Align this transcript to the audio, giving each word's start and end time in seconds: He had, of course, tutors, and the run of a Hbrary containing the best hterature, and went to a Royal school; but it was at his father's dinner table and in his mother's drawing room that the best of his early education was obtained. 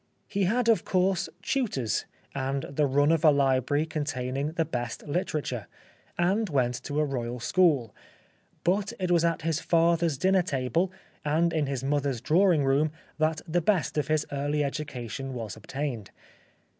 He 0.27 0.45
had, 0.45 0.67
of 0.67 0.83
course, 0.83 1.29
tutors, 1.43 2.05
and 2.33 2.63
the 2.63 2.87
run 2.87 3.11
of 3.11 3.23
a 3.23 3.31
Hbrary 3.31 3.87
containing 3.87 4.53
the 4.53 4.65
best 4.65 5.05
hterature, 5.05 5.67
and 6.17 6.49
went 6.49 6.81
to 6.85 6.99
a 6.99 7.05
Royal 7.05 7.39
school; 7.39 7.93
but 8.63 8.93
it 8.99 9.11
was 9.11 9.23
at 9.23 9.43
his 9.43 9.59
father's 9.59 10.17
dinner 10.17 10.41
table 10.41 10.91
and 11.23 11.53
in 11.53 11.67
his 11.67 11.83
mother's 11.83 12.19
drawing 12.19 12.65
room 12.65 12.91
that 13.19 13.41
the 13.47 13.61
best 13.61 13.95
of 13.95 14.07
his 14.07 14.25
early 14.31 14.63
education 14.63 15.35
was 15.35 15.55
obtained. 15.55 16.09